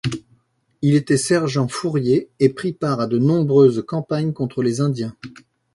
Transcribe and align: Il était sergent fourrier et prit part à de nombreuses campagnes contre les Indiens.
Il 0.81 0.95
était 0.95 1.15
sergent 1.15 1.67
fourrier 1.67 2.31
et 2.39 2.49
prit 2.49 2.73
part 2.73 3.01
à 3.01 3.05
de 3.05 3.19
nombreuses 3.19 3.83
campagnes 3.87 4.33
contre 4.33 4.63
les 4.63 4.81
Indiens. 4.81 5.15